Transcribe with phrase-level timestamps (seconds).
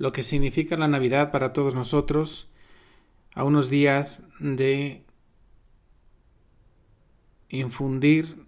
[0.00, 2.48] lo que significa la Navidad para todos nosotros
[3.34, 5.04] a unos días de
[7.50, 8.46] infundir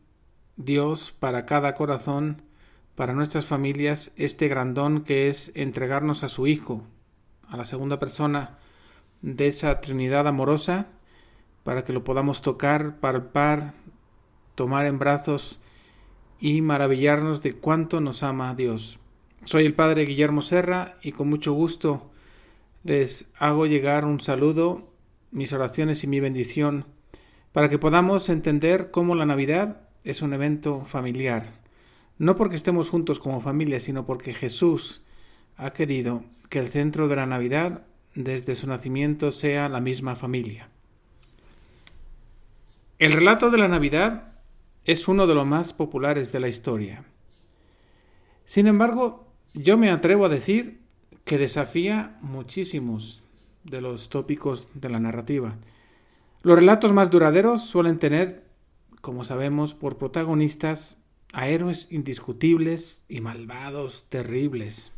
[0.57, 2.41] Dios para cada corazón,
[2.95, 6.85] para nuestras familias, este grandón que es entregarnos a su Hijo,
[7.51, 8.57] a la segunda persona
[9.21, 10.87] de esa Trinidad amorosa,
[11.65, 13.75] para que lo podamos tocar, palpar,
[14.55, 15.61] tomar en brazos
[16.41, 19.02] y maravillarnos de cuánto nos ama Dios.
[19.45, 22.13] Soy el Padre Guillermo Serra y con mucho gusto
[22.85, 24.95] les hago llegar un saludo,
[25.33, 26.87] mis oraciones y mi bendición
[27.51, 31.45] para que podamos entender cómo la Navidad es un evento familiar.
[32.19, 35.03] No porque estemos juntos como familia, sino porque Jesús
[35.57, 37.85] ha querido que el centro de la Navidad
[38.15, 40.69] desde su nacimiento sea la misma familia.
[43.01, 44.35] El relato de la Navidad
[44.85, 47.05] es uno de los más populares de la historia.
[48.45, 50.81] Sin embargo, yo me atrevo a decir
[51.25, 53.23] que desafía muchísimos
[53.65, 55.57] de los tópicos de la narrativa.
[56.43, 58.45] Los relatos más duraderos suelen tener,
[59.01, 60.97] como sabemos, por protagonistas
[61.33, 64.93] a héroes indiscutibles y malvados terribles.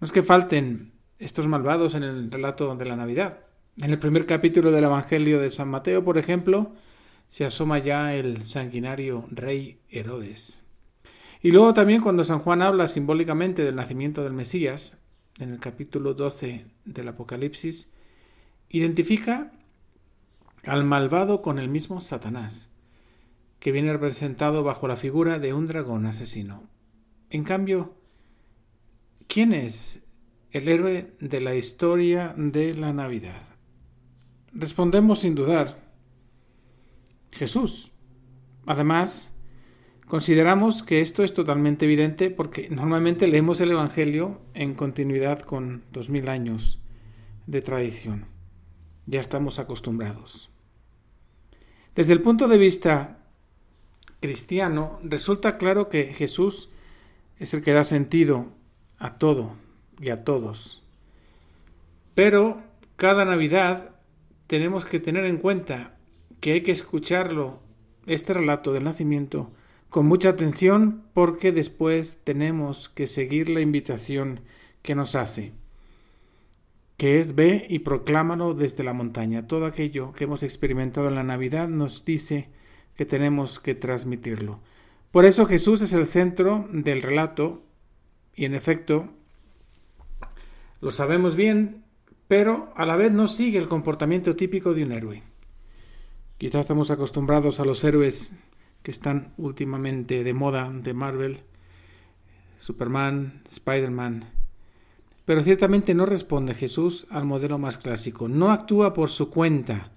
[0.00, 3.40] No es que falten estos malvados en el relato de la Navidad.
[3.80, 6.72] En el primer capítulo del Evangelio de San Mateo, por ejemplo,
[7.28, 10.61] se asoma ya el sanguinario rey Herodes.
[11.42, 15.02] Y luego también cuando San Juan habla simbólicamente del nacimiento del Mesías,
[15.40, 17.90] en el capítulo 12 del Apocalipsis,
[18.68, 19.50] identifica
[20.64, 22.70] al malvado con el mismo Satanás,
[23.58, 26.68] que viene representado bajo la figura de un dragón asesino.
[27.28, 27.96] En cambio,
[29.26, 30.04] ¿quién es
[30.52, 33.42] el héroe de la historia de la Navidad?
[34.52, 35.76] Respondemos sin dudar
[37.32, 37.90] Jesús.
[38.64, 39.31] Además,
[40.12, 46.10] consideramos que esto es totalmente evidente porque normalmente leemos el Evangelio en continuidad con dos
[46.10, 46.82] mil años
[47.46, 48.26] de tradición.
[49.06, 50.50] Ya estamos acostumbrados.
[51.94, 53.24] Desde el punto de vista
[54.20, 56.68] cristiano, resulta claro que Jesús
[57.38, 58.52] es el que da sentido
[58.98, 59.54] a todo
[59.98, 60.82] y a todos.
[62.14, 62.60] Pero
[62.96, 63.94] cada Navidad
[64.46, 65.96] tenemos que tener en cuenta
[66.40, 67.62] que hay que escucharlo,
[68.04, 69.50] este relato del nacimiento,
[69.92, 74.40] con mucha atención porque después tenemos que seguir la invitación
[74.80, 75.52] que nos hace,
[76.96, 79.46] que es ve y proclámalo desde la montaña.
[79.46, 82.48] Todo aquello que hemos experimentado en la Navidad nos dice
[82.96, 84.60] que tenemos que transmitirlo.
[85.10, 87.62] Por eso Jesús es el centro del relato
[88.34, 89.10] y en efecto
[90.80, 91.84] lo sabemos bien,
[92.28, 95.22] pero a la vez no sigue el comportamiento típico de un héroe.
[96.38, 98.32] Quizás estamos acostumbrados a los héroes
[98.82, 101.40] que están últimamente de moda de Marvel,
[102.58, 104.24] Superman, Spider-Man.
[105.24, 108.28] Pero ciertamente no responde Jesús al modelo más clásico.
[108.28, 109.92] No actúa por su cuenta.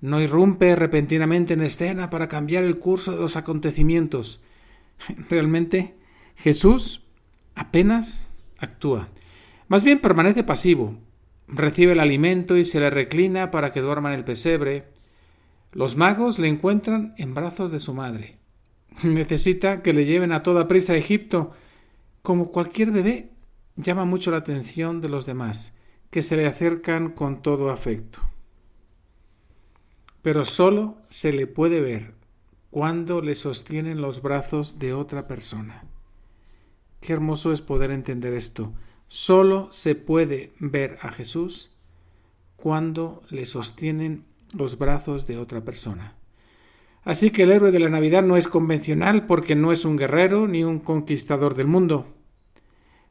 [0.00, 4.40] No irrumpe repentinamente en escena para cambiar el curso de los acontecimientos.
[5.30, 5.94] Realmente
[6.36, 7.02] Jesús
[7.54, 9.08] apenas actúa.
[9.68, 10.98] Más bien permanece pasivo.
[11.48, 14.84] Recibe el alimento y se le reclina para que duerma en el pesebre
[15.76, 18.38] los magos le encuentran en brazos de su madre.
[19.02, 21.50] Necesita que le lleven a toda prisa a Egipto.
[22.22, 23.32] Como cualquier bebé,
[23.76, 25.76] llama mucho la atención de los demás,
[26.08, 28.20] que se le acercan con todo afecto.
[30.22, 32.14] Pero solo se le puede ver
[32.70, 35.84] cuando le sostienen los brazos de otra persona.
[37.02, 38.72] Qué hermoso es poder entender esto.
[39.08, 41.76] Solo se puede ver a Jesús
[42.56, 44.24] cuando le sostienen
[44.56, 46.16] los brazos de otra persona.
[47.04, 50.48] Así que el héroe de la Navidad no es convencional porque no es un guerrero
[50.48, 52.16] ni un conquistador del mundo.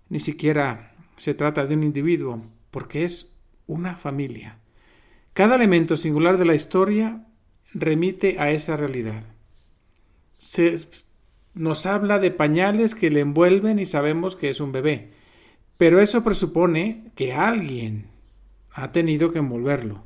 [0.09, 3.31] Ni siquiera se trata de un individuo, porque es
[3.67, 4.59] una familia.
[5.33, 7.25] Cada elemento singular de la historia
[7.73, 9.23] remite a esa realidad.
[10.37, 10.75] Se
[11.53, 15.11] nos habla de pañales que le envuelven y sabemos que es un bebé,
[15.77, 18.07] pero eso presupone que alguien
[18.73, 20.03] ha tenido que envolverlo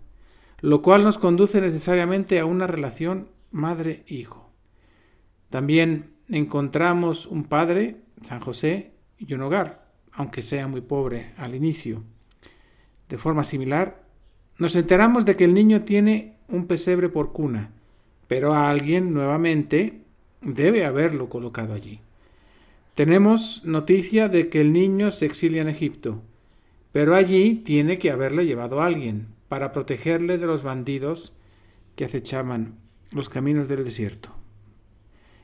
[0.62, 4.52] lo cual nos conduce necesariamente a una relación madre-hijo.
[5.50, 12.04] También encontramos un padre, San José, y un hogar, aunque sea muy pobre al inicio.
[13.08, 14.04] De forma similar,
[14.58, 17.72] nos enteramos de que el niño tiene un pesebre por cuna,
[18.28, 20.02] pero a alguien nuevamente
[20.42, 22.02] debe haberlo colocado allí.
[22.96, 26.22] Tenemos noticia de que el niño se exilia en Egipto,
[26.92, 31.34] pero allí tiene que haberle llevado a alguien para protegerle de los bandidos
[31.96, 32.80] que acechaban
[33.12, 34.34] los caminos del desierto.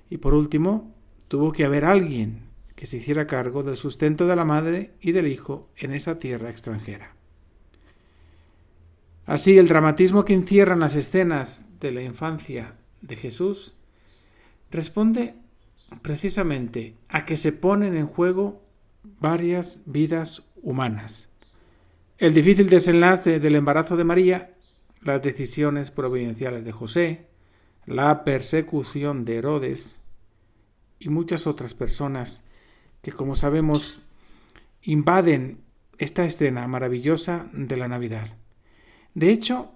[0.09, 0.95] Y por último,
[1.27, 5.27] tuvo que haber alguien que se hiciera cargo del sustento de la madre y del
[5.27, 7.15] hijo en esa tierra extranjera.
[9.25, 13.75] Así, el dramatismo que encierran las escenas de la infancia de Jesús
[14.69, 15.35] responde
[16.01, 18.61] precisamente a que se ponen en juego
[19.19, 21.29] varias vidas humanas.
[22.17, 24.55] El difícil desenlace del embarazo de María,
[25.01, 27.27] las decisiones providenciales de José,
[27.85, 29.99] la persecución de Herodes
[30.97, 32.45] y muchas otras personas
[33.01, 33.99] que, como sabemos,
[34.81, 35.59] invaden
[35.97, 38.37] esta escena maravillosa de la Navidad.
[39.13, 39.73] De hecho,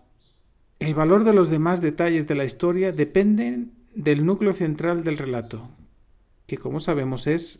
[0.79, 5.71] el valor de los demás detalles de la historia dependen del núcleo central del relato,
[6.47, 7.59] que como sabemos es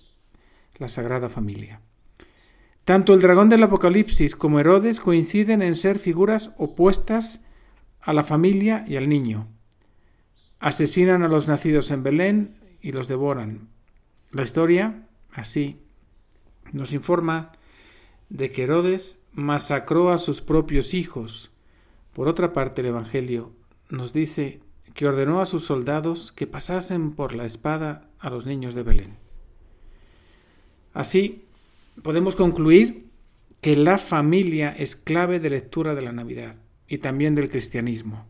[0.77, 1.81] la Sagrada Familia.
[2.89, 7.41] Tanto el dragón del Apocalipsis como Herodes coinciden en ser figuras opuestas
[8.01, 9.47] a la familia y al niño.
[10.57, 13.69] Asesinan a los nacidos en Belén y los devoran.
[14.31, 15.83] La historia, así,
[16.71, 17.51] nos informa
[18.29, 21.51] de que Herodes masacró a sus propios hijos.
[22.11, 23.53] Por otra parte, el Evangelio
[23.91, 24.61] nos dice
[24.95, 29.17] que ordenó a sus soldados que pasasen por la espada a los niños de Belén.
[30.91, 31.45] Así,
[32.03, 33.09] podemos concluir
[33.61, 36.55] que la familia es clave de lectura de la Navidad
[36.87, 38.25] y también del cristianismo.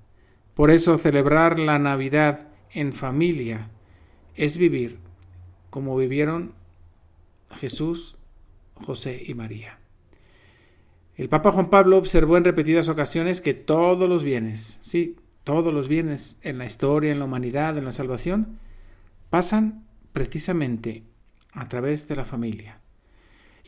[0.54, 3.70] Por eso celebrar la Navidad en familia
[4.36, 5.00] es vivir
[5.70, 6.54] como vivieron
[7.56, 8.16] Jesús,
[8.74, 9.80] José y María.
[11.16, 15.88] El Papa Juan Pablo observó en repetidas ocasiones que todos los bienes, sí, todos los
[15.88, 18.60] bienes en la historia, en la humanidad, en la salvación,
[19.30, 21.04] pasan precisamente
[21.52, 22.80] a través de la familia.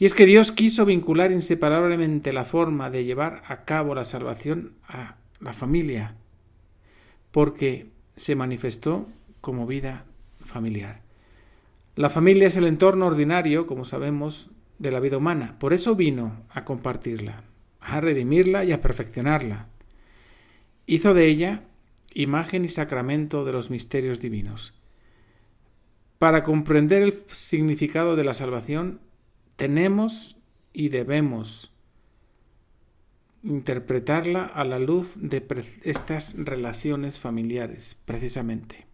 [0.01, 4.73] Y es que Dios quiso vincular inseparablemente la forma de llevar a cabo la salvación
[4.87, 6.15] a la familia,
[7.29, 9.07] porque se manifestó
[9.41, 10.05] como vida
[10.43, 11.03] familiar.
[11.95, 14.49] La familia es el entorno ordinario, como sabemos,
[14.79, 15.59] de la vida humana.
[15.59, 17.43] Por eso vino a compartirla,
[17.79, 19.67] a redimirla y a perfeccionarla.
[20.87, 21.61] Hizo de ella
[22.15, 24.73] imagen y sacramento de los misterios divinos.
[26.17, 28.99] Para comprender el significado de la salvación,
[29.61, 30.37] tenemos
[30.73, 31.71] y debemos
[33.43, 35.45] interpretarla a la luz de
[35.83, 38.87] estas relaciones familiares, precisamente.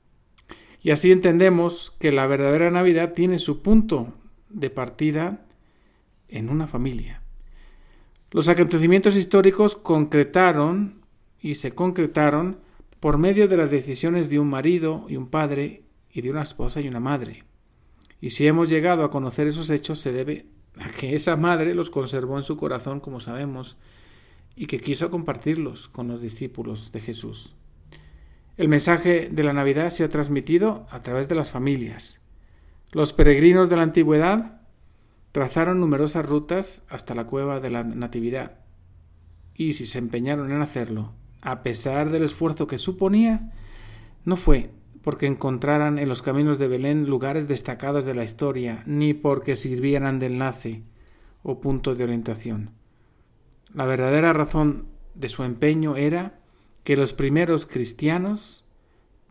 [0.82, 4.14] Y así entendemos que la verdadera Navidad tiene su punto
[4.50, 5.46] de partida
[6.28, 7.22] en una familia.
[8.32, 11.06] Los acontecimientos históricos concretaron
[11.40, 12.60] y se concretaron
[13.00, 16.82] por medio de las decisiones de un marido y un padre y de una esposa
[16.82, 17.46] y una madre.
[18.20, 20.57] Y si hemos llegado a conocer esos hechos se debe
[21.00, 23.78] que esa madre los conservó en su corazón, como sabemos,
[24.56, 27.56] y que quiso compartirlos con los discípulos de Jesús.
[28.58, 32.22] El mensaje de la Navidad se ha transmitido a través de las familias.
[32.92, 34.62] Los peregrinos de la antigüedad
[35.32, 38.60] trazaron numerosas rutas hasta la cueva de la Natividad,
[39.54, 43.54] y si se empeñaron en hacerlo, a pesar del esfuerzo que suponía,
[44.26, 44.72] no fue
[45.08, 50.20] porque encontraran en los caminos de Belén lugares destacados de la historia, ni porque sirvieran
[50.20, 50.84] de enlace
[51.44, 52.72] o punto de orientación.
[53.74, 56.42] La verdadera razón de su empeño era
[56.84, 58.66] que los primeros cristianos,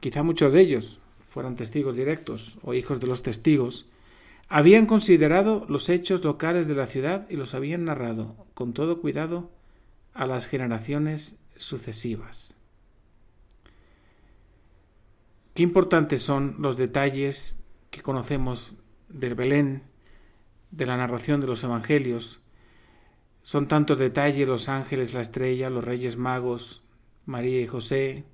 [0.00, 3.84] quizá muchos de ellos fueran testigos directos o hijos de los testigos,
[4.48, 9.50] habían considerado los hechos locales de la ciudad y los habían narrado con todo cuidado
[10.14, 12.55] a las generaciones sucesivas.
[15.56, 18.74] Qué importantes son los detalles que conocemos
[19.08, 19.84] del Belén,
[20.70, 22.40] de la narración de los Evangelios.
[23.40, 26.84] Son tantos detalles los ángeles, la estrella, los reyes magos,
[27.24, 28.26] María y José,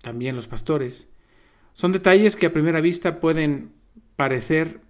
[0.00, 1.10] también los pastores.
[1.74, 3.74] Son detalles que a primera vista pueden
[4.16, 4.80] parecer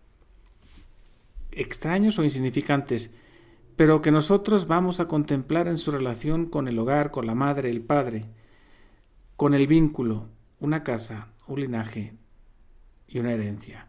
[1.50, 3.10] extraños o insignificantes,
[3.74, 7.68] pero que nosotros vamos a contemplar en su relación con el hogar, con la madre,
[7.68, 8.26] el padre,
[9.34, 10.28] con el vínculo,
[10.64, 12.14] una casa, un linaje
[13.06, 13.88] y una herencia.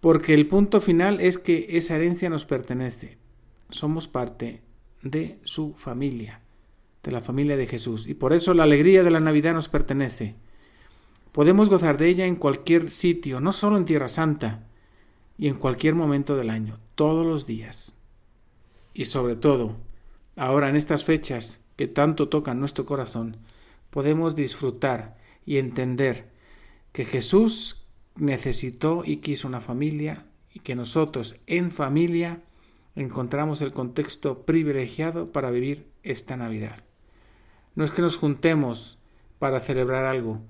[0.00, 3.18] Porque el punto final es que esa herencia nos pertenece.
[3.68, 4.62] Somos parte
[5.02, 6.40] de su familia,
[7.02, 8.08] de la familia de Jesús.
[8.08, 10.34] Y por eso la alegría de la Navidad nos pertenece.
[11.32, 14.66] Podemos gozar de ella en cualquier sitio, no solo en Tierra Santa,
[15.38, 17.94] y en cualquier momento del año, todos los días
[18.92, 19.76] y sobre todo
[20.36, 23.38] ahora en estas fechas que tanto tocan nuestro corazón,
[23.88, 25.16] podemos disfrutar
[25.50, 26.30] y entender
[26.92, 32.44] que Jesús necesitó y quiso una familia y que nosotros en familia
[32.94, 36.84] encontramos el contexto privilegiado para vivir esta Navidad.
[37.74, 39.00] No es que nos juntemos
[39.40, 40.40] para celebrar algo,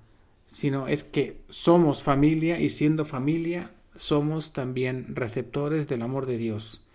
[0.44, 6.86] sino es que somos familia y siendo familia somos también receptores del amor de Dios.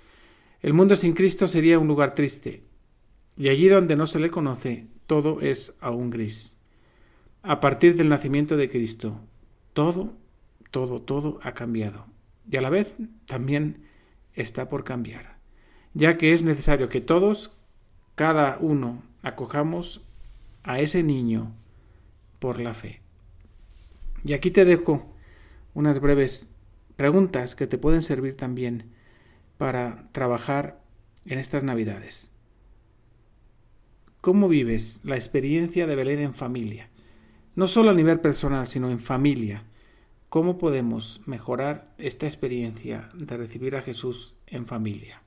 [0.62, 2.62] El mundo sin Cristo sería un lugar triste,
[3.36, 6.55] y allí donde no se le conoce, todo es aún gris.
[7.48, 9.22] A partir del nacimiento de Cristo,
[9.74, 10.18] todo,
[10.72, 12.08] todo, todo ha cambiado,
[12.50, 12.98] y a la vez
[13.28, 13.84] también
[14.34, 15.38] está por cambiar,
[15.94, 17.56] ya que es necesario que todos,
[18.16, 20.02] cada uno, acojamos
[20.64, 21.54] a ese niño
[22.40, 23.04] por la fe.
[24.24, 25.06] Y aquí te dejo
[25.76, 26.50] unas breves
[26.96, 28.90] preguntas que te pueden servir también
[29.60, 30.82] para trabajar
[31.26, 32.32] en estas Navidades.
[34.22, 36.90] ¿Cómo vives la experiencia de Belén en familia?
[37.56, 39.64] No solo a nivel personal, sino en familia.
[40.30, 45.24] ¿Cómo podemos mejorar esta experiencia de recibir a Jesús en familia?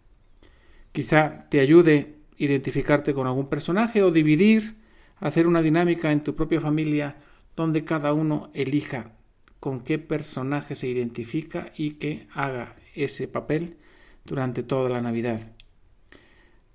[0.92, 4.76] Quizá te ayude identificarte con algún personaje o dividir,
[5.16, 7.16] hacer una dinámica en tu propia familia
[7.56, 9.12] donde cada uno elija
[9.60, 13.76] con qué personaje se identifica y que haga ese papel
[14.24, 15.52] durante toda la Navidad.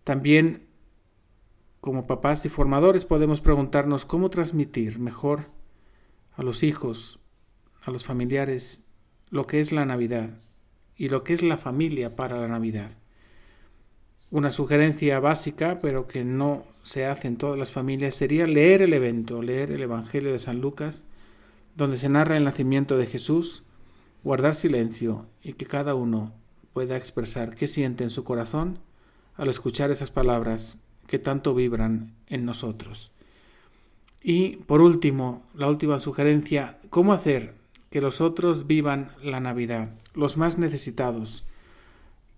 [0.03, 0.67] También,
[1.84, 5.50] como papás y formadores, podemos preguntarnos cómo transmitir mejor
[6.32, 7.20] a los hijos,
[7.84, 8.86] a los familiares,
[9.30, 10.30] lo que es la Navidad
[10.96, 12.90] y lo que es la familia para la Navidad.
[14.32, 18.94] Una sugerencia básica, pero que no se hace en todas las familias, sería leer el
[18.94, 21.04] evento, leer el Evangelio de San Lucas,
[21.75, 23.66] donde se narra el nacimiento de Jesús,
[24.24, 26.34] guardar silencio y que cada uno
[26.72, 28.80] pueda expresar qué siente en su corazón
[29.36, 33.12] al escuchar esas palabras que tanto vibran en nosotros.
[34.22, 37.55] Y por último, la última sugerencia, ¿cómo hacer
[37.89, 41.43] que los otros vivan la Navidad, los más necesitados?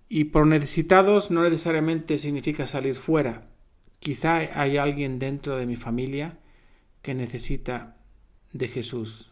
[0.09, 3.47] Y por necesitados no necesariamente significa salir fuera.
[3.99, 6.37] Quizá hay alguien dentro de mi familia
[7.01, 7.97] que necesita
[8.51, 9.31] de Jesús.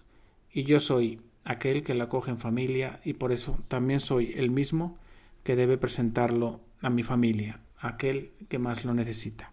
[0.52, 4.52] Y yo soy aquel que la coge en familia y por eso también soy el
[4.52, 4.98] mismo
[5.44, 9.52] que debe presentarlo a mi familia, aquel que más lo necesita.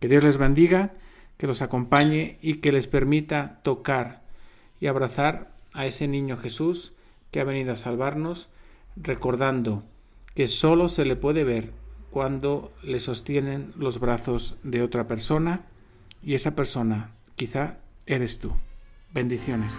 [0.00, 0.92] Que Dios les bendiga,
[1.36, 4.22] que los acompañe y que les permita tocar
[4.80, 6.92] y abrazar a ese niño Jesús
[7.30, 8.48] que ha venido a salvarnos,
[8.96, 9.84] recordando
[10.34, 11.72] que solo se le puede ver
[12.10, 15.66] cuando le sostienen los brazos de otra persona
[16.22, 18.52] y esa persona quizá eres tú.
[19.14, 19.74] Bendiciones.